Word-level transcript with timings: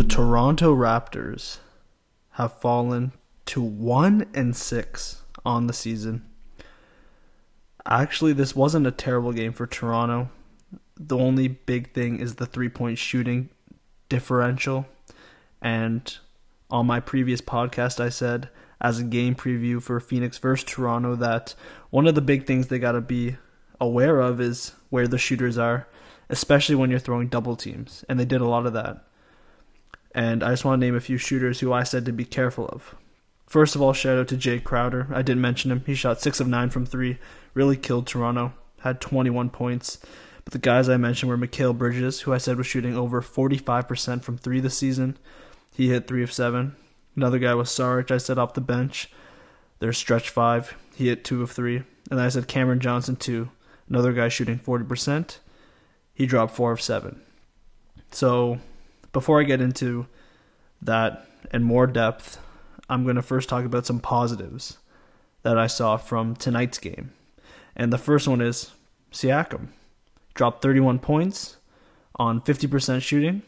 The 0.00 0.08
Toronto 0.08 0.74
Raptors 0.74 1.58
have 2.30 2.58
fallen 2.58 3.12
to 3.44 3.60
1 3.60 4.30
and 4.32 4.56
6 4.56 5.22
on 5.44 5.66
the 5.66 5.74
season. 5.74 6.24
Actually, 7.84 8.32
this 8.32 8.56
wasn't 8.56 8.86
a 8.86 8.92
terrible 8.92 9.32
game 9.32 9.52
for 9.52 9.66
Toronto. 9.66 10.30
The 10.96 11.18
only 11.18 11.48
big 11.48 11.92
thing 11.92 12.18
is 12.18 12.36
the 12.36 12.46
three 12.46 12.70
point 12.70 12.96
shooting 12.96 13.50
differential. 14.08 14.86
And 15.60 16.16
on 16.70 16.86
my 16.86 17.00
previous 17.00 17.42
podcast, 17.42 18.00
I 18.00 18.08
said, 18.08 18.48
as 18.80 19.00
a 19.00 19.04
game 19.04 19.34
preview 19.34 19.82
for 19.82 20.00
Phoenix 20.00 20.38
versus 20.38 20.64
Toronto, 20.64 21.14
that 21.16 21.54
one 21.90 22.06
of 22.06 22.14
the 22.14 22.22
big 22.22 22.46
things 22.46 22.68
they 22.68 22.78
got 22.78 22.92
to 22.92 23.02
be 23.02 23.36
aware 23.78 24.20
of 24.20 24.40
is 24.40 24.72
where 24.88 25.06
the 25.06 25.18
shooters 25.18 25.58
are, 25.58 25.88
especially 26.30 26.76
when 26.76 26.88
you're 26.88 26.98
throwing 26.98 27.28
double 27.28 27.54
teams. 27.54 28.02
And 28.08 28.18
they 28.18 28.24
did 28.24 28.40
a 28.40 28.48
lot 28.48 28.64
of 28.64 28.72
that. 28.72 29.04
And 30.12 30.42
I 30.42 30.50
just 30.50 30.64
want 30.64 30.80
to 30.80 30.86
name 30.86 30.96
a 30.96 31.00
few 31.00 31.18
shooters 31.18 31.60
who 31.60 31.72
I 31.72 31.82
said 31.84 32.04
to 32.04 32.12
be 32.12 32.24
careful 32.24 32.66
of. 32.66 32.94
First 33.46 33.74
of 33.74 33.82
all, 33.82 33.92
shout 33.92 34.18
out 34.18 34.28
to 34.28 34.36
Jae 34.36 34.62
Crowder. 34.62 35.08
I 35.12 35.22
didn't 35.22 35.40
mention 35.40 35.70
him. 35.70 35.82
He 35.84 35.94
shot 35.94 36.20
6 36.20 36.40
of 36.40 36.48
9 36.48 36.70
from 36.70 36.86
3, 36.86 37.18
really 37.54 37.76
killed 37.76 38.06
Toronto, 38.06 38.52
had 38.80 39.00
21 39.00 39.50
points. 39.50 39.98
But 40.44 40.52
the 40.52 40.58
guys 40.58 40.88
I 40.88 40.96
mentioned 40.96 41.30
were 41.30 41.38
Mikal 41.38 41.76
Bridges, 41.76 42.20
who 42.20 42.32
I 42.32 42.38
said 42.38 42.56
was 42.56 42.66
shooting 42.66 42.96
over 42.96 43.20
45% 43.20 44.22
from 44.22 44.38
3 44.38 44.60
this 44.60 44.78
season. 44.78 45.18
He 45.74 45.88
hit 45.88 46.06
3 46.06 46.22
of 46.22 46.32
7. 46.32 46.76
Another 47.16 47.38
guy 47.38 47.54
was 47.54 47.68
Saric, 47.70 48.10
I 48.10 48.18
said 48.18 48.38
off 48.38 48.54
the 48.54 48.60
bench. 48.60 49.10
There's 49.80 49.98
stretch 49.98 50.30
5. 50.30 50.76
He 50.94 51.08
hit 51.08 51.24
2 51.24 51.42
of 51.42 51.50
3. 51.50 51.82
And 52.10 52.20
I 52.20 52.28
said 52.28 52.48
Cameron 52.48 52.80
Johnson, 52.80 53.16
too. 53.16 53.50
Another 53.88 54.12
guy 54.12 54.28
shooting 54.28 54.58
40%. 54.58 55.38
He 56.14 56.26
dropped 56.26 56.54
4 56.54 56.72
of 56.72 56.80
7. 56.80 57.20
So 58.12 58.60
before 59.12 59.40
I 59.40 59.44
get 59.44 59.60
into 59.60 60.06
that 60.82 61.26
and 61.50 61.64
more 61.64 61.86
depth, 61.86 62.38
I'm 62.88 63.04
going 63.04 63.16
to 63.16 63.22
first 63.22 63.48
talk 63.48 63.64
about 63.64 63.86
some 63.86 64.00
positives 64.00 64.78
that 65.42 65.58
I 65.58 65.66
saw 65.66 65.96
from 65.96 66.36
tonight's 66.36 66.78
game. 66.78 67.12
And 67.76 67.92
the 67.92 67.98
first 67.98 68.28
one 68.28 68.40
is 68.40 68.72
Siakam. 69.12 69.68
Dropped 70.34 70.62
31 70.62 70.98
points 70.98 71.56
on 72.16 72.40
50% 72.40 73.02
shooting 73.02 73.42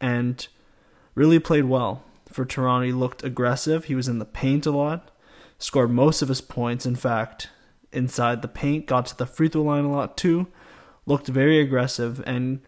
and 0.00 0.46
really 1.14 1.38
played 1.38 1.64
well 1.64 2.04
for 2.28 2.44
Toronto. 2.44 2.86
He 2.86 2.92
looked 2.92 3.24
aggressive. 3.24 3.86
He 3.86 3.94
was 3.94 4.08
in 4.08 4.18
the 4.18 4.24
paint 4.24 4.66
a 4.66 4.70
lot, 4.70 5.10
scored 5.58 5.90
most 5.90 6.22
of 6.22 6.28
his 6.28 6.40
points, 6.40 6.86
in 6.86 6.96
fact, 6.96 7.48
inside 7.92 8.42
the 8.42 8.48
paint, 8.48 8.86
got 8.86 9.06
to 9.06 9.16
the 9.16 9.26
free 9.26 9.48
throw 9.48 9.62
line 9.62 9.84
a 9.84 9.92
lot 9.92 10.16
too, 10.16 10.48
looked 11.06 11.28
very 11.28 11.60
aggressive, 11.60 12.22
and 12.26 12.60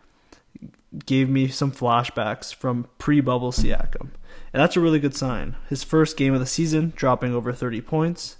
gave 1.06 1.28
me 1.28 1.48
some 1.48 1.72
flashbacks 1.72 2.54
from 2.54 2.86
pre 2.98 3.20
bubble 3.20 3.52
Siakam. 3.52 4.10
And 4.52 4.62
that's 4.62 4.76
a 4.76 4.80
really 4.80 5.00
good 5.00 5.16
sign. 5.16 5.56
His 5.68 5.82
first 5.82 6.16
game 6.16 6.34
of 6.34 6.40
the 6.40 6.46
season, 6.46 6.92
dropping 6.96 7.34
over 7.34 7.52
30 7.52 7.80
points. 7.80 8.36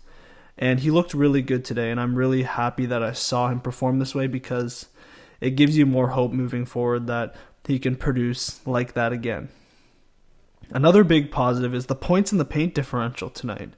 And 0.56 0.80
he 0.80 0.91
looked 0.91 1.14
really 1.14 1.42
good 1.42 1.64
today. 1.64 1.91
And 1.91 2.00
I'm 2.00 2.14
really 2.14 2.44
happy 2.44 2.86
that 2.86 3.02
I 3.02 3.12
saw 3.12 3.48
him 3.48 3.61
perform 3.61 3.98
this 3.98 4.14
way 4.14 4.27
because 4.27 4.86
it 5.41 5.56
gives 5.56 5.77
you 5.77 5.86
more 5.86 6.08
hope 6.08 6.33
moving 6.33 6.64
forward 6.64 7.06
that 7.08 7.34
he 7.66 7.78
can 7.78 7.96
produce 7.96 8.64
like 8.66 8.94
that 8.94 9.12
again. 9.12 9.48
Another 10.70 11.05
big 11.05 11.30
positive 11.30 11.74
is 11.74 11.86
the 11.86 11.94
points 11.94 12.33
in 12.33 12.39
the 12.39 12.44
paint 12.44 12.74
differential 12.74 13.28
tonight. 13.30 13.70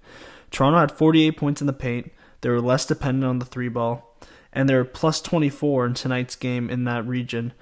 Toronto 0.51 0.79
had 0.79 0.93
48 0.93 1.37
points 1.37 1.61
in 1.61 1.67
the 1.67 1.73
paint. 1.73 2.13
They 2.43 2.51
were 2.51 2.61
less 2.61 2.87
dependent 2.87 3.25
on 3.25 3.39
the 3.39 3.45
three 3.45 3.69
ball. 3.69 4.15
And 4.53 4.69
they're 4.69 4.85
plus 4.85 5.21
24 5.21 5.87
in 5.87 5.95
tonight's 5.95 6.37
game 6.37 6.71
in 6.71 6.85
that 6.85 7.07
region 7.07 7.53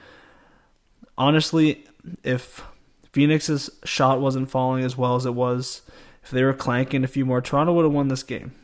honestly, 1.16 1.84
if 2.22 2.62
Phoenix's 3.12 3.70
shot 3.84 4.20
wasn't 4.20 4.50
falling 4.50 4.84
as 4.84 4.96
well 4.96 5.16
as 5.16 5.26
it 5.26 5.34
was, 5.34 5.82
if 6.22 6.30
they 6.30 6.42
were 6.42 6.54
clanking 6.54 7.04
a 7.04 7.08
few 7.08 7.24
more, 7.24 7.40
Toronto 7.40 7.72
would 7.72 7.84
have 7.84 7.92
won 7.92 8.08
this 8.08 8.22
game. 8.22 8.54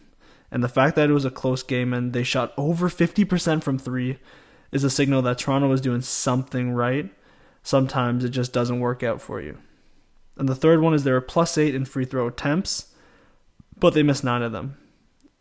And 0.51 0.65
the 0.65 0.69
fact 0.69 0.97
that 0.97 1.09
it 1.09 1.13
was 1.13 1.25
a 1.25 1.31
close 1.31 1.63
game 1.63 1.93
and 1.93 2.13
they 2.13 2.25
shot 2.25 2.53
over 2.57 2.89
50% 2.89 3.63
from 3.63 3.79
three 3.79 4.19
is 4.73 4.83
a 4.83 4.91
signal 4.91 5.23
that 5.23 5.39
Toronto 5.39 5.69
was 5.69 5.81
doing 5.81 6.01
something 6.01 6.73
right. 6.73 7.11
Sometimes 7.63 8.25
it 8.25 8.31
just 8.31 8.53
doesn't 8.53 8.81
work 8.81 9.03
out 9.03 9.21
for 9.21 9.41
you. 9.41 9.59
And 10.37 10.49
the 10.49 10.55
third 10.55 10.81
one 10.81 10.95
is 10.95 11.05
they 11.05 11.13
were 11.13 11.21
plus 11.21 11.59
eight 11.59 11.75
in 11.75 11.85
free 11.85 12.05
throw 12.05 12.27
attempts, 12.27 12.87
but 13.79 13.95
they 13.95 14.03
missed 14.03 14.25
nine 14.25 14.43
of 14.43 14.53
them. 14.53 14.77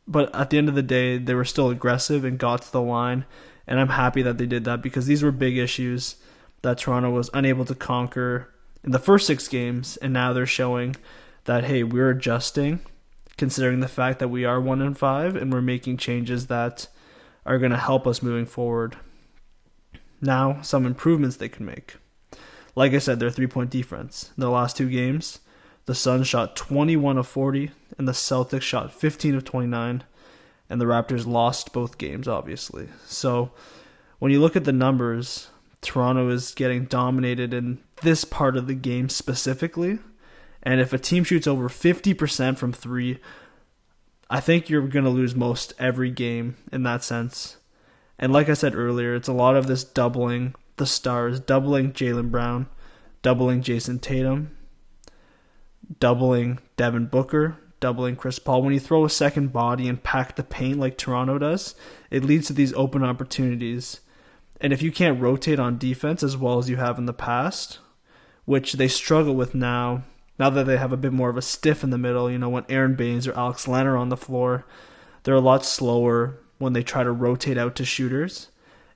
But 0.07 0.33
at 0.35 0.49
the 0.49 0.57
end 0.57 0.69
of 0.69 0.75
the 0.75 0.83
day, 0.83 1.17
they 1.17 1.33
were 1.33 1.45
still 1.45 1.69
aggressive 1.69 2.25
and 2.25 2.37
got 2.37 2.63
to 2.63 2.71
the 2.71 2.81
line. 2.81 3.25
And 3.65 3.79
I'm 3.79 3.89
happy 3.89 4.21
that 4.23 4.37
they 4.37 4.45
did 4.45 4.65
that 4.65 4.81
because 4.81 5.05
these 5.05 5.23
were 5.23 5.31
big 5.31 5.57
issues 5.57 6.15
that 6.61 6.77
Toronto 6.77 7.09
was 7.09 7.29
unable 7.33 7.65
to 7.65 7.75
conquer 7.75 8.53
in 8.83 8.91
the 8.91 8.99
first 8.99 9.27
six 9.27 9.47
games, 9.47 9.97
and 9.97 10.13
now 10.13 10.33
they're 10.33 10.45
showing 10.45 10.95
that 11.45 11.65
hey, 11.65 11.83
we're 11.83 12.11
adjusting, 12.11 12.79
considering 13.37 13.79
the 13.79 13.87
fact 13.87 14.19
that 14.19 14.27
we 14.29 14.45
are 14.45 14.59
one 14.59 14.81
and 14.81 14.97
five, 14.97 15.35
and 15.35 15.51
we're 15.51 15.61
making 15.61 15.97
changes 15.97 16.47
that 16.47 16.87
are 17.45 17.57
going 17.57 17.71
to 17.71 17.77
help 17.77 18.05
us 18.05 18.21
moving 18.21 18.45
forward. 18.45 18.97
Now, 20.21 20.61
some 20.61 20.85
improvements 20.85 21.37
they 21.37 21.49
can 21.49 21.65
make. 21.65 21.95
Like 22.75 22.93
I 22.93 22.99
said, 22.99 23.19
their 23.19 23.31
three 23.31 23.47
point 23.47 23.69
defense. 23.69 24.31
In 24.37 24.41
the 24.41 24.49
last 24.49 24.77
two 24.77 24.89
games, 24.89 25.39
the 25.85 25.95
Suns 25.95 26.27
shot 26.27 26.55
21 26.55 27.17
of 27.17 27.27
40, 27.27 27.71
and 27.97 28.07
the 28.07 28.11
Celtics 28.11 28.61
shot 28.61 28.93
15 28.93 29.35
of 29.35 29.43
29, 29.43 30.03
and 30.69 30.81
the 30.81 30.85
Raptors 30.85 31.25
lost 31.25 31.73
both 31.73 31.97
games, 31.97 32.27
obviously. 32.27 32.89
So, 33.05 33.51
when 34.19 34.31
you 34.31 34.39
look 34.39 34.55
at 34.55 34.65
the 34.65 34.71
numbers, 34.71 35.47
Toronto 35.81 36.29
is 36.29 36.53
getting 36.55 36.85
dominated 36.85 37.53
in 37.53 37.79
this 38.01 38.25
part 38.25 38.57
of 38.57 38.67
the 38.67 38.73
game 38.75 39.09
specifically. 39.09 39.99
And 40.61 40.81
if 40.81 40.91
a 40.93 40.99
team 40.99 41.23
shoots 41.23 41.47
over 41.47 41.69
50% 41.69 42.57
from 42.57 42.73
three, 42.73 43.19
I 44.29 44.39
think 44.39 44.69
you're 44.69 44.87
going 44.87 45.05
to 45.05 45.11
lose 45.11 45.35
most 45.35 45.73
every 45.79 46.11
game 46.11 46.57
in 46.71 46.83
that 46.83 47.03
sense. 47.03 47.57
And 48.17 48.33
like 48.33 48.49
I 48.49 48.53
said 48.53 48.75
earlier, 48.75 49.15
it's 49.15 49.29
a 49.29 49.33
lot 49.33 49.55
of 49.55 49.67
this 49.67 49.83
doubling 49.83 50.53
the 50.75 50.85
stars, 50.85 51.39
doubling 51.39 51.93
Jaylen 51.93 52.29
Brown, 52.29 52.67
doubling 53.21 53.61
Jayson 53.61 53.99
Tatum, 53.99 54.55
doubling 55.99 56.59
Devin 56.77 57.07
Booker, 57.07 57.57
doubling 57.79 58.15
Chris 58.15 58.39
Paul. 58.39 58.61
When 58.61 58.73
you 58.73 58.79
throw 58.79 59.05
a 59.05 59.09
second 59.09 59.53
body 59.53 59.87
and 59.87 60.03
pack 60.03 60.35
the 60.35 60.43
paint 60.43 60.79
like 60.79 60.97
Toronto 60.97 61.37
does, 61.37 61.75
it 62.11 62.25
leads 62.25 62.47
to 62.47 62.53
these 62.53 62.73
open 62.73 63.03
opportunities 63.03 64.01
and 64.61 64.73
if 64.73 64.81
you 64.81 64.91
can't 64.91 65.21
rotate 65.21 65.59
on 65.59 65.77
defense 65.77 66.23
as 66.23 66.35
well 66.35 66.57
as 66.57 66.69
you 66.69 66.77
have 66.77 66.97
in 66.97 67.05
the 67.05 67.13
past, 67.13 67.79
which 68.45 68.73
they 68.73 68.87
struggle 68.87 69.35
with 69.35 69.55
now, 69.55 70.03
now 70.37 70.49
that 70.49 70.65
they 70.65 70.77
have 70.77 70.91
a 70.91 70.97
bit 70.97 71.13
more 71.13 71.29
of 71.29 71.37
a 71.37 71.41
stiff 71.41 71.83
in 71.83 71.89
the 71.89 71.97
middle, 71.97 72.31
you 72.31 72.37
know, 72.37 72.49
when 72.49 72.65
Aron 72.69 72.95
Baynes 72.95 73.27
or 73.27 73.37
Alex 73.37 73.67
Len 73.67 73.85
are 73.85 73.97
on 73.97 74.09
the 74.09 74.17
floor, 74.17 74.65
they're 75.23 75.35
a 75.35 75.39
lot 75.39 75.65
slower 75.65 76.39
when 76.57 76.73
they 76.73 76.83
try 76.83 77.03
to 77.03 77.11
rotate 77.11 77.57
out 77.57 77.75
to 77.75 77.85
shooters. 77.85 78.49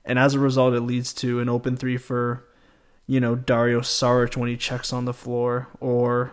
And 0.04 0.18
as 0.18 0.34
a 0.34 0.38
result, 0.38 0.74
it 0.74 0.80
leads 0.80 1.12
to 1.14 1.40
an 1.40 1.48
open 1.48 1.76
three 1.76 1.96
for, 1.96 2.44
you 3.06 3.20
know, 3.20 3.34
Dario 3.34 3.80
Saric 3.80 4.36
when 4.36 4.48
he 4.48 4.56
checks 4.56 4.92
on 4.92 5.04
the 5.04 5.14
floor, 5.14 5.68
or, 5.80 6.32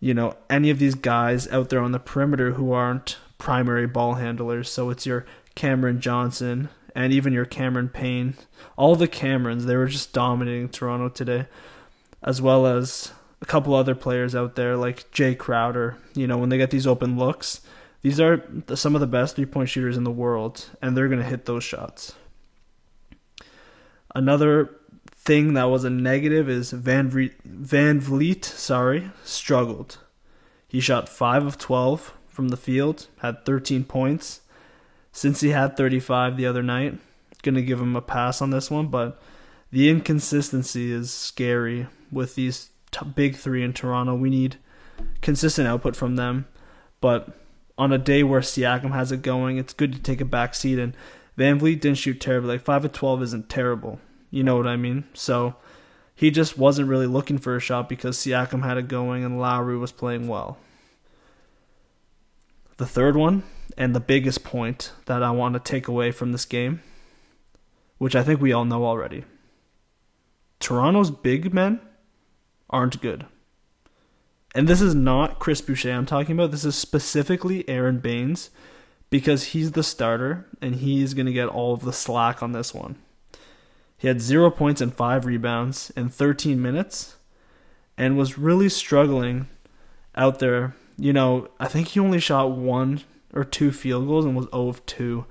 you 0.00 0.12
know, 0.12 0.36
any 0.50 0.70
of 0.70 0.78
these 0.78 0.94
guys 0.94 1.48
out 1.48 1.70
there 1.70 1.80
on 1.80 1.92
the 1.92 1.98
perimeter 1.98 2.52
who 2.52 2.72
aren't 2.72 3.16
primary 3.38 3.86
ball 3.86 4.14
handlers. 4.14 4.70
So 4.70 4.90
it's 4.90 5.06
your 5.06 5.24
Cameron 5.54 6.00
Johnson, 6.00 6.68
and 6.98 7.12
even 7.12 7.32
your 7.32 7.44
Cameron 7.44 7.88
Payne, 7.88 8.34
all 8.76 8.96
the 8.96 9.06
Camerons, 9.06 9.66
they 9.66 9.76
were 9.76 9.86
just 9.86 10.12
dominating 10.12 10.68
Toronto 10.68 11.08
today, 11.08 11.46
as 12.24 12.42
well 12.42 12.66
as 12.66 13.12
a 13.40 13.46
couple 13.46 13.72
other 13.72 13.94
players 13.94 14.34
out 14.34 14.56
there 14.56 14.76
like 14.76 15.08
Jae 15.12 15.38
Crowder. 15.38 15.96
You 16.14 16.26
know, 16.26 16.38
when 16.38 16.48
they 16.48 16.58
get 16.58 16.72
these 16.72 16.88
open 16.88 17.16
looks, 17.16 17.60
these 18.02 18.18
are 18.18 18.44
some 18.74 18.96
of 18.96 19.00
the 19.00 19.06
best 19.06 19.36
three 19.36 19.46
point 19.46 19.68
shooters 19.68 19.96
in 19.96 20.02
the 20.02 20.10
world, 20.10 20.70
and 20.82 20.96
they're 20.96 21.06
going 21.06 21.20
to 21.20 21.24
hit 21.24 21.44
those 21.44 21.62
shots. 21.62 22.14
Another 24.12 24.74
thing 25.14 25.54
that 25.54 25.70
was 25.70 25.84
a 25.84 25.90
negative 25.90 26.48
is 26.48 26.72
Van, 26.72 27.10
Van 27.44 28.00
Vleet, 28.00 28.44
sorry, 28.44 29.12
struggled. 29.22 29.98
He 30.66 30.80
shot 30.80 31.08
5 31.08 31.46
of 31.46 31.58
12 31.58 32.12
from 32.26 32.48
the 32.48 32.56
field, 32.56 33.06
had 33.18 33.46
13 33.46 33.84
points, 33.84 34.40
since 35.18 35.40
he 35.40 35.48
had 35.48 35.76
35 35.76 36.36
the 36.36 36.46
other 36.46 36.62
night, 36.62 36.96
going 37.42 37.56
to 37.56 37.62
give 37.62 37.80
him 37.80 37.96
a 37.96 38.00
pass 38.00 38.40
on 38.40 38.50
this 38.50 38.70
one, 38.70 38.86
but 38.86 39.20
the 39.72 39.90
inconsistency 39.90 40.92
is 40.92 41.12
scary 41.12 41.88
with 42.12 42.36
these 42.36 42.70
t- 42.92 43.04
big 43.04 43.34
three 43.34 43.64
in 43.64 43.72
Toronto. 43.72 44.14
We 44.14 44.30
need 44.30 44.58
consistent 45.20 45.66
output 45.66 45.96
from 45.96 46.14
them, 46.14 46.46
but 47.00 47.36
on 47.76 47.92
a 47.92 47.98
day 47.98 48.22
where 48.22 48.40
Siakam 48.40 48.92
has 48.92 49.10
it 49.10 49.22
going, 49.22 49.58
it's 49.58 49.72
good 49.72 49.92
to 49.92 49.98
take 49.98 50.20
a 50.20 50.24
back 50.24 50.54
seat. 50.54 50.78
And 50.78 50.96
Van 51.36 51.58
Vleet 51.58 51.80
didn't 51.80 51.98
shoot 51.98 52.20
terribly. 52.20 52.50
Like 52.50 52.62
five 52.64 52.84
of 52.84 52.92
twelve 52.92 53.20
isn't 53.20 53.48
terrible. 53.48 53.98
You 54.30 54.44
know 54.44 54.56
what 54.56 54.68
I 54.68 54.76
mean? 54.76 55.02
So 55.14 55.56
he 56.14 56.30
just 56.30 56.56
wasn't 56.56 56.88
really 56.88 57.08
looking 57.08 57.38
for 57.38 57.56
a 57.56 57.60
shot 57.60 57.88
because 57.88 58.16
Siakam 58.18 58.62
had 58.62 58.78
it 58.78 58.86
going 58.86 59.24
and 59.24 59.40
Lowry 59.40 59.76
was 59.76 59.90
playing 59.90 60.28
well. 60.28 60.58
The 62.76 62.86
third 62.86 63.16
one, 63.16 63.42
and 63.76 63.94
the 63.94 64.00
biggest 64.00 64.44
point 64.44 64.92
that 65.06 65.22
I 65.22 65.30
want 65.30 65.54
to 65.54 65.60
take 65.60 65.88
away 65.88 66.10
from 66.10 66.32
this 66.32 66.44
game, 66.44 66.82
which 67.98 68.16
I 68.16 68.22
think 68.22 68.40
we 68.40 68.52
all 68.52 68.64
know 68.64 68.84
already 68.84 69.24
Toronto's 70.60 71.10
big 71.10 71.54
men 71.54 71.80
aren't 72.68 73.00
good. 73.00 73.26
And 74.54 74.66
this 74.66 74.80
is 74.80 74.94
not 74.94 75.38
Chris 75.38 75.60
Boucher 75.60 75.92
I'm 75.92 76.06
talking 76.06 76.32
about. 76.32 76.50
This 76.50 76.64
is 76.64 76.74
specifically 76.74 77.68
Aron 77.68 77.98
Baynes 77.98 78.50
because 79.10 79.44
he's 79.44 79.72
the 79.72 79.82
starter 79.82 80.46
and 80.60 80.76
he's 80.76 81.14
going 81.14 81.26
to 81.26 81.32
get 81.32 81.48
all 81.48 81.74
of 81.74 81.82
the 81.82 81.92
slack 81.92 82.42
on 82.42 82.52
this 82.52 82.74
one. 82.74 82.96
He 83.96 84.08
had 84.08 84.20
zero 84.20 84.50
points 84.50 84.80
and 84.80 84.94
five 84.94 85.26
rebounds 85.26 85.90
in 85.96 86.08
13 86.08 86.60
minutes 86.60 87.16
and 87.96 88.16
was 88.16 88.38
really 88.38 88.68
struggling 88.68 89.48
out 90.14 90.38
there. 90.38 90.74
You 90.96 91.12
know, 91.12 91.48
I 91.60 91.66
think 91.66 91.88
he 91.88 92.00
only 92.00 92.20
shot 92.20 92.52
one 92.52 93.02
or 93.32 93.44
two 93.44 93.72
field 93.72 94.06
goals 94.06 94.24
and 94.24 94.36
was 94.36 94.46
0 94.50 94.68
of 94.68 94.86
2. 94.86 95.24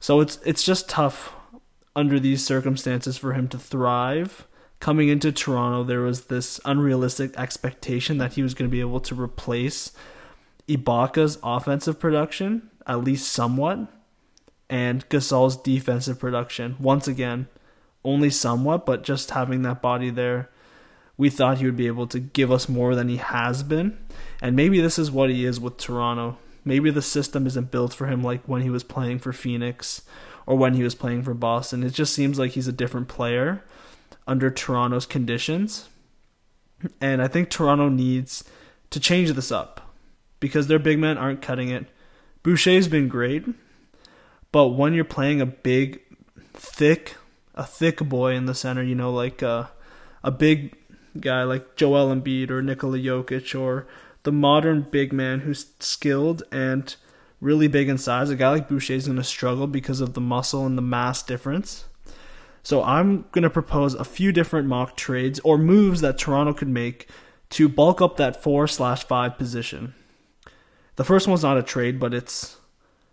So 0.00 0.20
it's 0.20 0.38
it's 0.44 0.62
just 0.62 0.88
tough 0.88 1.32
under 1.96 2.20
these 2.20 2.44
circumstances 2.44 3.18
for 3.18 3.32
him 3.32 3.48
to 3.48 3.58
thrive. 3.58 4.46
Coming 4.80 5.08
into 5.08 5.32
Toronto, 5.32 5.82
there 5.82 6.02
was 6.02 6.26
this 6.26 6.60
unrealistic 6.64 7.36
expectation 7.36 8.18
that 8.18 8.34
he 8.34 8.42
was 8.42 8.54
going 8.54 8.70
to 8.70 8.72
be 8.72 8.80
able 8.80 9.00
to 9.00 9.20
replace 9.20 9.90
Ibaka's 10.68 11.38
offensive 11.42 11.98
production, 11.98 12.70
at 12.86 13.02
least 13.02 13.32
somewhat, 13.32 13.88
and 14.70 15.08
Gasol's 15.08 15.56
defensive 15.56 16.20
production. 16.20 16.76
Once 16.78 17.08
again, 17.08 17.48
only 18.04 18.30
somewhat, 18.30 18.86
but 18.86 19.02
just 19.02 19.32
having 19.32 19.62
that 19.62 19.82
body 19.82 20.10
there, 20.10 20.50
we 21.16 21.30
thought 21.30 21.58
he 21.58 21.64
would 21.64 21.76
be 21.76 21.88
able 21.88 22.06
to 22.06 22.20
give 22.20 22.52
us 22.52 22.68
more 22.68 22.94
than 22.94 23.08
he 23.08 23.16
has 23.16 23.64
been. 23.64 23.98
And 24.40 24.54
maybe 24.54 24.80
this 24.80 24.98
is 24.98 25.10
what 25.10 25.30
he 25.30 25.44
is 25.44 25.58
with 25.58 25.78
Toronto. 25.78 26.38
Maybe 26.68 26.90
the 26.90 27.00
system 27.00 27.46
isn't 27.46 27.70
built 27.70 27.94
for 27.94 28.08
him 28.08 28.22
like 28.22 28.44
when 28.44 28.60
he 28.60 28.68
was 28.68 28.84
playing 28.84 29.20
for 29.20 29.32
Phoenix 29.32 30.02
or 30.44 30.54
when 30.58 30.74
he 30.74 30.82
was 30.82 30.94
playing 30.94 31.22
for 31.22 31.32
Boston. 31.32 31.82
It 31.82 31.94
just 31.94 32.12
seems 32.12 32.38
like 32.38 32.50
he's 32.50 32.68
a 32.68 32.72
different 32.72 33.08
player 33.08 33.64
under 34.26 34.50
Toronto's 34.50 35.06
conditions. 35.06 35.88
And 37.00 37.22
I 37.22 37.26
think 37.26 37.48
Toronto 37.48 37.88
needs 37.88 38.44
to 38.90 39.00
change 39.00 39.32
this 39.32 39.50
up 39.50 39.94
because 40.40 40.66
their 40.66 40.78
big 40.78 40.98
men 40.98 41.16
aren't 41.16 41.40
cutting 41.40 41.70
it. 41.70 41.86
Boucher's 42.42 42.86
been 42.86 43.08
great, 43.08 43.46
but 44.52 44.68
when 44.68 44.92
you're 44.92 45.04
playing 45.04 45.40
a 45.40 45.46
big, 45.46 46.02
thick, 46.52 47.16
a 47.54 47.64
thick 47.64 47.96
boy 48.00 48.34
in 48.34 48.44
the 48.44 48.54
center, 48.54 48.82
you 48.82 48.94
know, 48.94 49.10
like 49.10 49.40
a, 49.40 49.48
uh, 49.48 49.66
a 50.22 50.30
big 50.30 50.76
guy 51.18 51.44
like 51.44 51.76
Joel 51.76 52.14
Embiid 52.14 52.50
or 52.50 52.60
Nikola 52.60 52.98
Jokic 52.98 53.58
or 53.58 53.86
the 54.28 54.32
modern 54.32 54.82
big 54.82 55.10
man 55.10 55.40
who's 55.40 55.68
skilled 55.80 56.42
and 56.52 56.96
really 57.40 57.66
big 57.66 57.88
in 57.88 57.96
size. 57.96 58.28
A 58.28 58.36
guy 58.36 58.50
like 58.50 58.68
Boucher 58.68 58.92
is 58.92 59.06
going 59.06 59.16
to 59.16 59.24
struggle 59.24 59.66
because 59.66 60.02
of 60.02 60.12
the 60.12 60.20
muscle 60.20 60.66
and 60.66 60.76
the 60.76 60.82
mass 60.82 61.22
difference. 61.22 61.86
So 62.62 62.84
I'm 62.84 63.24
going 63.32 63.44
to 63.44 63.48
propose 63.48 63.94
a 63.94 64.04
few 64.04 64.30
different 64.30 64.68
mock 64.68 64.98
trades 64.98 65.40
or 65.44 65.56
moves 65.56 66.02
that 66.02 66.18
Toronto 66.18 66.52
could 66.52 66.68
make 66.68 67.08
to 67.48 67.70
bulk 67.70 68.02
up 68.02 68.18
that 68.18 68.42
four 68.42 68.66
slash 68.66 69.02
five 69.02 69.38
position. 69.38 69.94
The 70.96 71.04
first 71.04 71.26
one's 71.26 71.42
not 71.42 71.56
a 71.56 71.62
trade, 71.62 71.98
but 71.98 72.12
it's 72.12 72.58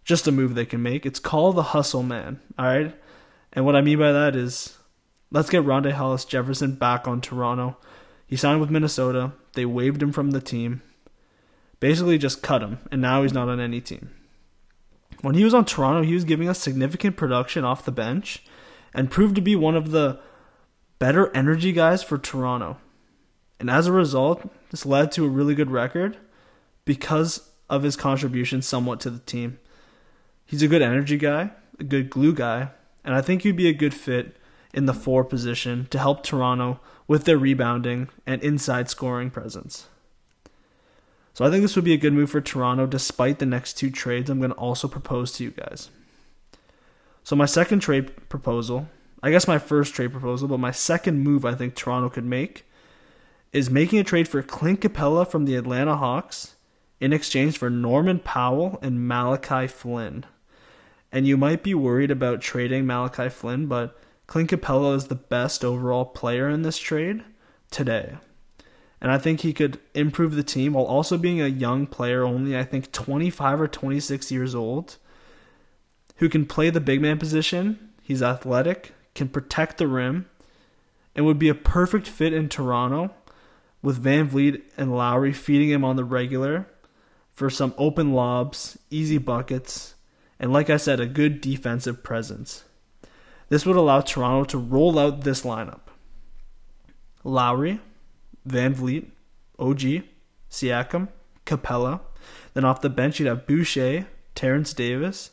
just 0.03 0.27
a 0.27 0.33
move 0.33 0.53
they 0.53 0.65
can 0.65 0.83
make. 0.83 1.06
It's 1.06 1.17
called 1.17 1.56
the 1.56 1.63
hustle 1.63 2.03
man. 2.03 2.41
All 2.59 2.65
right. 2.65 2.94
And 3.53 3.65
what 3.65 3.77
I 3.77 3.81
mean 3.81 4.00
by 4.00 4.12
that 4.12 4.35
is 4.35 4.77
let's 5.31 5.50
get 5.50 5.63
Rondae 5.63 5.94
Hollis 5.94 6.25
Jefferson 6.25 6.75
back 6.75 7.07
on 7.07 7.21
Toronto. 7.21 7.77
He 8.27 8.35
signed 8.35 8.59
with 8.59 8.69
Minnesota. 8.69 9.31
They 9.53 9.65
waived 9.65 10.03
him 10.03 10.12
from 10.12 10.31
the 10.31 10.41
team. 10.41 10.81
Basically, 11.80 12.18
just 12.18 12.42
cut 12.42 12.62
him, 12.62 12.80
and 12.92 13.01
now 13.01 13.24
he's 13.24 13.33
not 13.33 13.50
on 13.50 13.60
any 13.60 13.81
team. 13.81 14.12
When 15.22 15.36
he 15.36 15.44
was 15.44 15.54
on 15.54 15.66
Toronto, 15.66 16.04
he 16.04 16.13
was 16.13 16.24
giving 16.24 16.48
us 16.48 16.60
significant 16.60 17.18
production 17.18 17.63
off 17.63 17.86
the 17.86 17.92
bench 17.92 18.44
and 18.94 19.12
proved 19.12 19.36
to 19.36 19.42
be 19.42 19.56
one 19.56 19.75
of 19.75 19.92
the 19.92 20.19
better 21.00 21.36
energy 21.36 21.72
guys 21.72 22.04
for 22.04 22.18
Toronto. 22.18 22.77
And 23.60 23.69
as 23.69 23.88
a 23.88 23.92
result, 23.92 24.50
this 24.72 24.86
led 24.86 25.12
to 25.13 25.25
a 25.25 25.30
really 25.30 25.56
good 25.56 25.72
record 25.72 26.18
because 26.83 27.50
of 27.69 27.83
his 27.83 27.95
contribution 27.95 28.62
somewhat 28.62 29.00
to 29.01 29.10
the 29.10 29.19
team. 29.19 29.60
He's 30.45 30.62
a 30.62 30.68
good 30.68 30.81
energy 30.81 31.18
guy, 31.18 31.51
a 31.80 31.83
good 31.83 32.10
glue 32.10 32.33
guy, 32.33 32.69
and 33.04 33.16
I 33.16 33.22
think 33.22 33.42
he'd 33.42 33.56
be 33.56 33.68
a 33.68 33.74
good 33.74 33.94
fit 33.94 34.38
in 34.74 34.86
the 34.86 34.94
four 34.94 35.24
position 35.24 35.88
to 35.89 35.98
help 35.98 36.22
Toronto 36.24 36.80
with 37.07 37.24
their 37.24 37.38
rebounding 37.38 38.10
and 38.25 38.44
inside 38.44 38.89
scoring 38.89 39.31
presence. 39.31 39.88
So 41.35 41.43
I 41.43 41.51
think 41.51 41.63
this 41.63 41.75
would 41.75 41.83
be 41.83 41.93
a 41.93 41.97
good 41.97 42.13
move 42.13 42.29
for 42.31 42.39
Toronto 42.39 42.87
despite 42.87 43.39
the 43.39 43.45
next 43.45 43.73
two 43.73 43.91
trades 43.91 44.29
I'm 44.29 44.39
going 44.39 44.51
to 44.51 44.57
also 44.57 44.87
propose 44.87 45.33
to 45.33 45.43
you 45.43 45.51
guys. 45.51 45.89
So 47.25 47.35
my 47.35 47.45
second 47.45 47.81
trade 47.81 48.29
proposal, 48.29 48.87
I 49.21 49.31
guess 49.31 49.45
my 49.45 49.59
first 49.59 49.93
trade 49.93 50.13
proposal, 50.13 50.47
but 50.47 50.61
my 50.61 50.71
second 50.71 51.19
move 51.19 51.43
I 51.43 51.53
think 51.53 51.75
Toronto 51.75 52.07
could 52.07 52.23
make 52.23 52.65
is 53.51 53.69
making 53.69 53.99
a 53.99 54.03
trade 54.05 54.29
for 54.29 54.41
Clint 54.41 54.79
Capela 54.79 55.27
from 55.29 55.43
the 55.43 55.57
Atlanta 55.57 55.97
Hawks 55.97 56.55
in 57.01 57.11
exchange 57.11 57.57
for 57.57 57.69
Norman 57.69 58.19
Powell 58.19 58.79
and 58.81 59.05
Malachi 59.05 59.67
Flynn. 59.67 60.25
And 61.11 61.27
you 61.27 61.35
might 61.35 61.63
be 61.63 61.73
worried 61.73 62.11
about 62.11 62.39
trading 62.39 62.85
Malachi 62.85 63.27
Flynn, 63.27 63.65
but 63.67 63.99
Clint 64.25 64.51
Capela 64.51 64.95
is 64.95 65.07
the 65.07 65.15
best 65.15 65.65
overall 65.65 66.05
player 66.05 66.47
in 66.47 66.61
this 66.61 66.77
trade 66.77 67.25
today. 67.71 68.19
And 69.05 69.11
I 69.11 69.19
think 69.19 69.41
he 69.41 69.53
could 69.53 69.79
improve 69.93 70.33
the 70.33 70.41
team 70.41 70.73
while 70.73 70.85
also 70.85 71.15
being 71.15 71.39
a 71.39 71.45
young 71.45 71.85
player, 71.85 72.23
only 72.23 72.57
I 72.57 72.63
think 72.63 72.91
25 72.91 73.61
or 73.61 73.67
26 73.67 74.31
years 74.31 74.55
old, 74.55 74.97
who 76.15 76.27
can 76.27 76.47
play 76.47 76.71
the 76.71 76.81
big 76.81 77.03
man 77.03 77.19
position. 77.19 77.91
He's 78.01 78.23
athletic, 78.23 78.93
can 79.13 79.29
protect 79.29 79.77
the 79.77 79.85
rim, 79.87 80.25
and 81.15 81.23
would 81.23 81.37
be 81.37 81.49
a 81.49 81.53
perfect 81.53 82.07
fit 82.07 82.33
in 82.33 82.49
Toronto 82.49 83.13
with 83.83 83.99
Van 83.99 84.27
Vleet 84.27 84.63
and 84.75 84.97
Lowry 84.97 85.33
feeding 85.33 85.69
him 85.69 85.85
on 85.85 85.97
the 85.97 86.03
regular 86.03 86.65
for 87.31 87.51
some 87.51 87.75
open 87.77 88.11
lobs, 88.11 88.75
easy 88.89 89.19
buckets, 89.19 89.93
and 90.39 90.51
like 90.51 90.71
I 90.71 90.77
said, 90.77 90.99
a 90.99 91.05
good 91.05 91.41
defensive 91.41 92.01
presence. 92.01 92.63
This 93.49 93.67
would 93.67 93.75
allow 93.75 94.01
Toronto 94.01 94.45
to 94.45 94.57
roll 94.57 94.97
out 94.97 95.21
this 95.21 95.43
lineup 95.43 95.81
Lowry, 97.23 97.79
VanVleet, 98.47 99.07
OG, 99.59 100.03
Siakam, 100.50 101.09
Capela. 101.45 102.01
Then 102.53 102.65
off 102.65 102.81
the 102.81 102.89
bench, 102.89 103.19
you'd 103.19 103.27
have 103.27 103.47
Boucher, 103.47 104.07
Terence 104.33 104.74
Davis, 104.74 105.31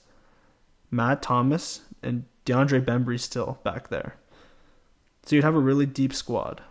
Matt 0.91 1.23
Thomas, 1.23 1.83
and 2.03 2.25
DeAndre 2.45 2.85
Bembry 2.85 3.19
still 3.19 3.59
back 3.65 3.89
there. 3.89 4.17
So 5.25 5.37
you'd 5.37 5.45
have 5.45 5.55
a 5.55 5.61
really 5.61 5.87
deep 5.87 6.13
squad. 6.13 6.63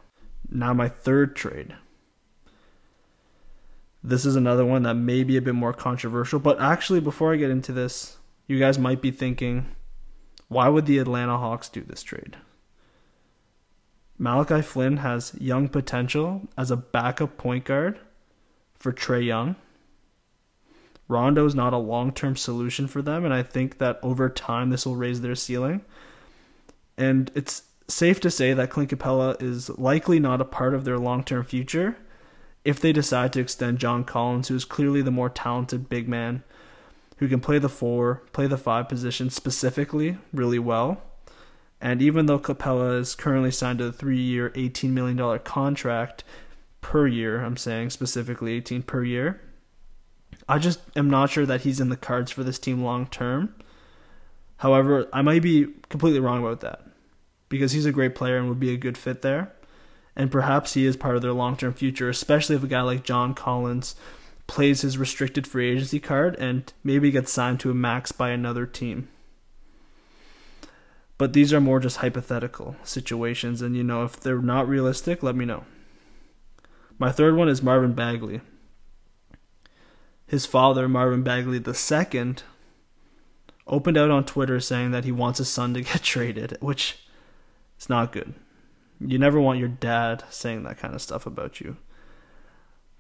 Now, 0.50 0.74
my 0.74 0.90
third 0.90 1.36
trade. 1.36 1.76
This 4.04 4.26
is 4.26 4.36
another 4.36 4.66
one 4.66 4.84
that 4.84 4.96
may 4.96 5.24
be 5.24 5.38
a 5.38 5.42
bit 5.42 5.56
more 5.56 5.74
controversial, 5.74 6.40
but 6.40 6.60
actually, 6.60 7.00
before 7.00 7.34
I 7.34 7.38
get 7.38 7.52
into 7.52 7.72
this, 7.72 8.18
you 8.48 8.60
guys 8.60 8.80
might 8.80 9.02
be 9.02 9.12
thinking, 9.12 9.68
why 10.48 10.68
would 10.68 10.88
the 10.88 10.98
Atlanta 10.98 11.38
Hawks 11.38 11.70
do 11.70 11.82
this 11.82 12.04
trade? 12.04 12.38
Malachi 14.22 14.62
Flynn 14.62 14.98
has 14.98 15.34
young 15.40 15.68
potential 15.68 16.44
as 16.56 16.70
a 16.70 16.78
backup 16.78 17.38
point 17.38 17.66
guard 17.66 17.98
for 18.76 18.94
Trae 18.94 19.26
Young. 19.26 19.56
Rondo 21.08 21.44
is 21.44 21.56
not 21.56 21.74
a 21.74 21.78
long 21.78 22.12
term 22.14 22.36
solution 22.36 22.86
for 22.88 23.02
them, 23.02 23.26
and 23.26 23.34
I 23.34 23.42
think 23.42 23.80
that 23.80 24.00
over 24.04 24.30
time 24.30 24.70
this 24.70 24.86
will 24.86 24.96
raise 24.96 25.22
their 25.22 25.34
ceiling. 25.34 25.82
And 27.00 27.32
it's 27.34 27.64
safe 27.88 28.20
to 28.20 28.30
say 28.30 28.54
that 28.54 28.70
Clint 28.70 28.92
Capela 28.92 29.42
is 29.42 29.70
likely 29.80 30.20
not 30.20 30.40
a 30.40 30.46
part 30.46 30.76
of 30.76 30.86
their 30.86 31.00
long 31.00 31.24
term 31.24 31.44
future 31.44 31.98
if 32.64 32.80
they 32.80 32.94
decide 32.94 33.34
to 33.34 33.40
extend 33.40 33.80
John 33.80 34.04
Collins, 34.04 34.50
who 34.50 34.56
is 34.56 34.66
clearly 34.66 35.02
the 35.02 35.10
more 35.10 35.30
talented 35.30 35.90
big 35.90 36.08
man 36.08 36.44
who 37.18 37.28
can 37.28 37.40
play 37.40 37.58
the 37.58 37.70
four, 37.70 38.22
play 38.34 38.46
the 38.46 38.56
five 38.56 38.88
position 38.88 39.32
specifically 39.32 40.20
really 40.32 40.60
well. 40.60 41.02
And 41.82 42.02
even 42.02 42.28
though 42.28 42.40
Capela 42.40 43.00
is 43.00 43.16
currently 43.16 43.50
signed 43.50 43.80
to 43.80 43.86
a 43.86 43.92
three 43.92 44.20
year, 44.20 44.52
$18 44.52 44.92
million 44.92 45.40
contract 45.40 46.24
per 46.80 47.08
year, 47.08 47.44
I'm 47.44 47.58
saying 47.58 47.90
specifically 47.90 48.54
18 48.54 48.84
per 48.84 49.04
year, 49.04 49.42
I 50.48 50.60
just 50.60 50.80
am 50.96 51.10
not 51.10 51.32
sure 51.32 51.46
that 51.46 51.62
he's 51.62 51.80
in 51.80 51.90
the 51.90 51.98
cards 51.98 52.32
for 52.32 52.44
this 52.44 52.60
team 52.60 52.84
long 52.84 53.08
term. 53.08 53.56
However, 54.58 55.08
I 55.12 55.24
might 55.24 55.42
be 55.42 55.68
completely 55.90 56.20
wrong 56.20 56.44
about 56.44 56.60
that 56.62 56.82
because 57.50 57.72
he's 57.72 57.88
a 57.88 57.92
great 57.92 58.14
player 58.14 58.38
and 58.38 58.48
would 58.48 58.60
be 58.60 58.74
a 58.74 58.78
good 58.78 58.98
fit 58.98 59.24
there. 59.24 59.52
And 60.16 60.32
perhaps 60.32 60.74
he 60.74 60.86
is 60.86 60.98
part 60.98 61.16
of 61.16 61.24
their 61.24 61.34
long 61.34 61.58
term 61.58 61.74
future, 61.74 62.10
especially 62.10 62.56
if 62.56 62.64
a 62.64 62.68
guy 62.68 62.82
like 62.82 63.04
John 63.04 63.34
Collins 63.34 63.96
plays 64.46 64.82
his 64.82 64.98
restricted 64.98 65.48
free 65.48 65.72
agency 65.72 66.00
card 66.00 66.36
and 66.36 66.72
maybe 66.84 67.10
gets 67.10 67.32
signed 67.32 67.60
to 67.62 67.72
a 67.72 67.74
max 67.74 68.12
by 68.12 68.30
another 68.30 68.68
team. 68.68 69.08
But 71.22 71.34
these 71.34 71.54
are 71.54 71.62
more 71.62 71.80
just 71.80 71.98
hypothetical 71.98 72.76
situations, 72.84 73.62
and 73.62 73.78
you 73.78 73.84
know, 73.84 74.04
if 74.04 74.20
they're 74.20 74.42
not 74.42 74.68
realistic, 74.68 75.22
let 75.22 75.36
me 75.36 75.46
know. 75.46 75.66
My 76.98 77.12
third 77.12 77.36
one 77.36 77.48
is 77.48 77.62
Marvin 77.62 77.94
Bagley. 77.94 78.42
His 80.26 80.48
father, 80.48 80.90
Marvin 80.90 81.22
Bagley 81.22 81.60
II, 81.60 82.36
opened 83.68 83.98
out 84.00 84.10
on 84.10 84.26
Twitter 84.26 84.60
saying 84.60 84.90
that 84.90 85.06
he 85.06 85.12
wants 85.12 85.38
his 85.38 85.48
son 85.48 85.76
to 85.76 85.84
get 85.84 86.02
traded, 86.02 86.58
which 86.60 86.98
is 87.80 87.88
not 87.88 88.12
good. 88.12 88.34
You 89.00 89.20
never 89.20 89.40
want 89.40 89.60
your 89.60 89.70
dad 89.70 90.24
saying 90.32 90.64
that 90.64 90.80
kind 90.80 90.96
of 90.96 91.04
stuff 91.04 91.28
about 91.28 91.62
you. 91.62 91.78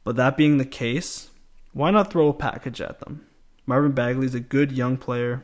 But 0.04 0.16
that 0.18 0.38
being 0.38 0.60
the 0.60 0.66
case, 0.66 1.32
why 1.74 1.90
not 1.90 2.12
throw 2.12 2.28
a 2.28 2.34
package 2.34 2.82
at 2.82 3.00
them? 3.00 3.25
Marvin 3.66 3.94
Bagley's 3.94 4.36
a 4.36 4.40
good 4.40 4.72
young 4.72 4.96
player. 4.96 5.44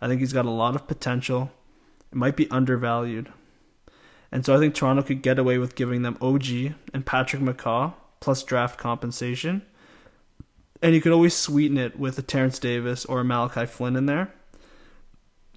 I 0.00 0.08
think 0.08 0.20
he's 0.22 0.32
got 0.32 0.46
a 0.46 0.50
lot 0.50 0.74
of 0.74 0.88
potential. 0.88 1.50
It 2.10 2.16
might 2.16 2.36
be 2.36 2.50
undervalued. 2.50 3.32
And 4.30 4.44
so 4.44 4.54
I 4.54 4.58
think 4.58 4.74
Toronto 4.74 5.02
could 5.02 5.22
get 5.22 5.38
away 5.38 5.58
with 5.58 5.74
giving 5.74 6.02
them 6.02 6.18
OG 6.20 6.46
and 6.92 7.06
Patrick 7.06 7.42
McCaw 7.42 7.94
plus 8.20 8.42
draft 8.42 8.78
compensation. 8.78 9.62
And 10.82 10.94
you 10.94 11.00
could 11.00 11.12
always 11.12 11.34
sweeten 11.34 11.78
it 11.78 11.98
with 11.98 12.18
a 12.18 12.22
Terence 12.22 12.58
Davis 12.58 13.04
or 13.04 13.20
a 13.20 13.24
Malachi 13.24 13.66
Flynn 13.66 13.96
in 13.96 14.06
there. 14.06 14.32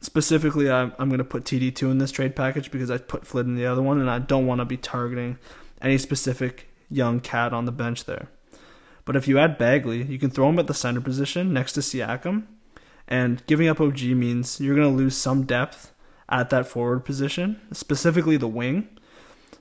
Specifically, 0.01 0.69
I'm, 0.69 0.93
I'm 0.97 1.09
going 1.09 1.19
to 1.19 1.23
put 1.23 1.43
TD2 1.43 1.91
in 1.91 1.99
this 1.99 2.11
trade 2.11 2.35
package 2.35 2.71
because 2.71 2.89
I 2.89 2.97
put 2.97 3.27
Flynn 3.27 3.47
in 3.47 3.55
the 3.55 3.67
other 3.67 3.83
one, 3.83 3.99
and 3.99 4.09
I 4.09 4.17
don't 4.17 4.47
want 4.47 4.59
to 4.59 4.65
be 4.65 4.77
targeting 4.77 5.37
any 5.79 5.99
specific 5.99 6.69
young 6.89 7.19
cat 7.19 7.53
on 7.53 7.65
the 7.65 7.71
bench 7.71 8.05
there. 8.05 8.27
But 9.05 9.15
if 9.15 9.27
you 9.27 9.37
add 9.37 9.59
Bagley, 9.59 10.01
you 10.03 10.17
can 10.17 10.31
throw 10.31 10.49
him 10.49 10.57
at 10.57 10.65
the 10.65 10.73
center 10.73 11.01
position 11.01 11.53
next 11.53 11.73
to 11.73 11.81
Siakam, 11.81 12.45
and 13.07 13.45
giving 13.45 13.67
up 13.67 13.79
OG 13.79 14.01
means 14.01 14.59
you're 14.59 14.75
going 14.75 14.89
to 14.89 14.95
lose 14.95 15.15
some 15.15 15.43
depth 15.43 15.90
at 16.31 16.49
that 16.49 16.65
forward 16.65 17.05
position, 17.05 17.59
specifically 17.73 18.37
the 18.37 18.47
wing. 18.47 18.87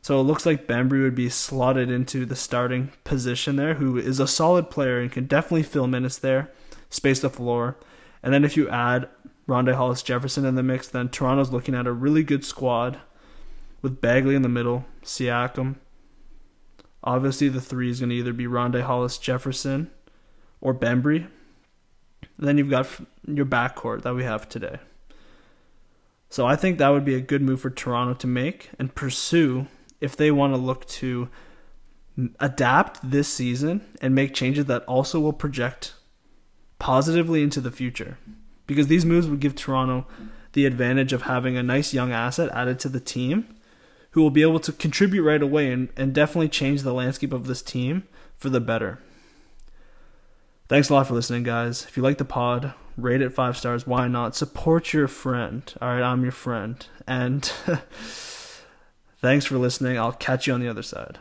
So 0.03 0.19
it 0.19 0.23
looks 0.23 0.47
like 0.47 0.67
Bembry 0.67 1.03
would 1.03 1.15
be 1.15 1.29
slotted 1.29 1.91
into 1.91 2.25
the 2.25 2.37
starting 2.37 2.93
position 3.05 3.57
there, 3.57 3.75
who 3.75 3.99
is 3.99 4.19
a 4.19 4.27
solid 4.27 4.71
player 4.71 4.99
and 4.99 5.13
can 5.13 5.27
definitely 5.27 5.65
fill 5.65 5.87
minutes 5.87 6.17
there, 6.17 6.51
space 6.89 7.21
the 7.21 7.29
floor. 7.29 7.77
And 8.23 8.33
then 8.33 8.45
if 8.45 8.57
you 8.57 8.69
add 8.71 9.09
Rondae 9.47 9.75
Hollis 9.75 10.03
Jefferson 10.03 10.47
in 10.47 10.55
the 10.55 10.63
mix, 10.63 10.89
then 10.89 11.09
Toronto's 11.09 11.51
looking 11.51 11.75
at 11.75 11.87
a 11.87 11.93
really 11.93 12.23
good 12.23 12.45
squad 12.45 12.99
with 13.83 14.01
Bagley 14.01 14.35
in 14.35 14.43
the 14.43 14.49
middle, 14.49 14.87
Siakam. 15.03 15.77
Obviously, 17.03 17.49
the 17.49 17.61
three 17.61 17.91
is 17.91 18.01
going 18.01 18.11
to 18.11 18.17
either 18.17 18.33
be 18.33 18.47
Rondae 18.47 18.83
Hollis 18.83 19.19
Jefferson 19.19 19.91
or 20.61 20.75
Bembry. 20.75 21.27
Then 22.39 22.59
you've 22.59 22.71
got 22.71 22.87
your 23.27 23.47
backcourt 23.47 24.03
that 24.03 24.15
we 24.15 24.25
have 24.25 24.49
today. 24.49 24.79
So 26.31 26.47
I 26.47 26.57
think 26.57 26.79
that 26.79 26.89
would 26.89 27.05
be 27.05 27.17
a 27.17 27.21
good 27.21 27.43
move 27.43 27.61
for 27.61 27.71
Toronto 27.71 28.15
to 28.15 28.27
make 28.27 28.71
and 28.79 28.95
pursue 28.95 29.67
if 30.01 30.17
they 30.17 30.31
want 30.31 30.55
to 30.55 30.57
look 30.57 30.87
to 30.87 31.29
adapt 32.39 32.99
this 33.09 33.29
season 33.29 33.85
and 34.01 34.15
make 34.15 34.33
changes 34.33 34.67
that 34.67 34.85
also 34.85 35.19
will 35.19 35.33
project 35.33 35.95
positively 36.79 37.43
into 37.43 37.61
the 37.61 37.73
future. 37.73 38.17
Because 38.67 38.87
these 38.87 39.05
moves 39.05 39.27
would 39.27 39.41
give 39.41 39.57
Toronto 39.57 40.07
the 40.53 40.67
advantage 40.67 41.13
of 41.13 41.23
having 41.23 41.57
a 41.57 41.63
nice 41.63 41.93
young 41.93 42.13
asset 42.13 42.51
added 42.53 42.79
to 42.81 42.89
the 42.89 43.01
team 43.01 43.53
who 44.13 44.23
will 44.23 44.31
be 44.31 44.43
able 44.43 44.61
to 44.61 44.73
contribute 44.73 45.23
right 45.23 45.43
away 45.43 45.73
and, 45.73 45.89
and 45.97 46.15
definitely 46.15 46.49
change 46.49 46.83
the 46.83 46.95
landscape 46.95 47.33
of 47.33 47.47
this 47.47 47.63
team 47.63 48.05
for 48.37 48.49
the 48.49 48.61
better. 48.61 49.01
Thanks 50.69 50.89
a 50.89 50.95
lot 50.95 51.09
for 51.09 51.15
listening, 51.15 51.43
guys. 51.43 51.85
If 51.89 51.97
you 51.97 52.03
like 52.03 52.19
the 52.19 52.25
pod, 52.25 52.75
rate 53.03 53.23
it 53.23 53.33
five 53.33 53.57
stars. 53.57 53.87
Why 53.87 54.09
not? 54.09 54.37
Support 54.37 54.93
your 54.93 55.09
friend. 55.09 55.73
All 55.81 55.89
right, 55.89 56.03
I'm 56.03 56.23
your 56.23 56.33
friend. 56.33 56.85
And 57.07 57.45
thanks 59.21 59.45
for 59.45 59.59
listening. 59.59 59.99
I'll 59.99 60.13
catch 60.13 60.47
you 60.47 60.55
on 60.55 60.61
the 60.61 60.69
other 60.69 60.83
side. 60.83 61.19